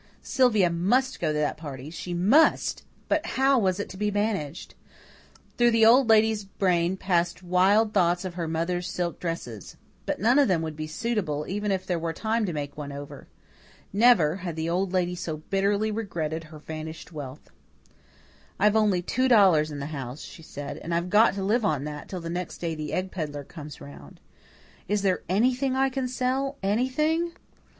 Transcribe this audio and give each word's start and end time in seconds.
Sylvia 0.23 0.71
must 0.71 1.19
go 1.19 1.27
to 1.27 1.37
that 1.37 1.57
party 1.57 1.91
she 1.91 2.11
MUST. 2.15 2.83
But 3.07 3.23
how 3.37 3.59
was 3.59 3.79
it 3.79 3.87
to 3.89 3.97
be 3.97 4.09
managed? 4.09 4.73
Through 5.59 5.69
the 5.69 5.85
Old 5.85 6.09
Lady's 6.09 6.43
brain 6.43 6.97
passed 6.97 7.43
wild 7.43 7.93
thoughts 7.93 8.25
of 8.25 8.33
her 8.33 8.47
mother's 8.47 8.89
silk 8.89 9.19
dresses. 9.19 9.77
But 10.07 10.17
none 10.19 10.39
of 10.39 10.47
them 10.47 10.63
would 10.63 10.75
be 10.75 10.87
suitable, 10.87 11.45
even 11.47 11.71
if 11.71 11.85
there 11.85 11.99
were 11.99 12.13
time 12.13 12.47
to 12.47 12.51
make 12.51 12.75
one 12.75 12.91
over. 12.91 13.27
Never 13.93 14.37
had 14.37 14.55
the 14.55 14.67
Old 14.67 14.91
Lady 14.91 15.13
so 15.13 15.37
bitterly 15.37 15.91
regretted 15.91 16.45
her 16.45 16.57
vanished 16.57 17.11
wealth. 17.11 17.51
"I've 18.57 18.75
only 18.75 19.03
two 19.03 19.27
dollars 19.27 19.69
in 19.69 19.77
the 19.77 19.85
house," 19.93 20.21
she 20.21 20.41
said, 20.41 20.77
"and 20.79 20.95
I've 20.95 21.11
got 21.11 21.35
to 21.35 21.43
live 21.43 21.63
on 21.63 21.83
that 21.83 22.07
till 22.09 22.21
the 22.21 22.27
next 22.27 22.57
day 22.57 22.73
the 22.73 22.91
egg 22.91 23.11
pedlar 23.11 23.43
comes 23.43 23.79
round. 23.79 24.19
Is 24.87 25.03
there 25.03 25.21
anything 25.29 25.75
I 25.75 25.89
can 25.91 26.07
sell 26.07 26.57
ANYTHING? 26.63 27.33